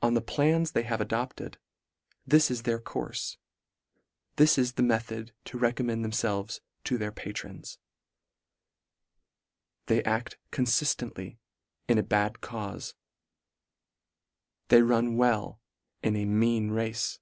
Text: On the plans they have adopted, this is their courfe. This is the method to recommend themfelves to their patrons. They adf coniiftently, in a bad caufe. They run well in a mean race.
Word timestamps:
On 0.00 0.14
the 0.14 0.20
plans 0.20 0.70
they 0.70 0.84
have 0.84 1.00
adopted, 1.00 1.58
this 2.24 2.52
is 2.52 2.62
their 2.62 2.78
courfe. 2.78 3.34
This 4.36 4.56
is 4.56 4.74
the 4.74 4.82
method 4.84 5.32
to 5.46 5.58
recommend 5.58 6.04
themfelves 6.04 6.60
to 6.84 6.96
their 6.96 7.10
patrons. 7.10 7.76
They 9.86 10.02
adf 10.04 10.36
coniiftently, 10.52 11.38
in 11.88 11.98
a 11.98 12.04
bad 12.04 12.34
caufe. 12.34 12.94
They 14.68 14.82
run 14.82 15.16
well 15.16 15.60
in 16.00 16.14
a 16.14 16.26
mean 16.26 16.70
race. 16.70 17.18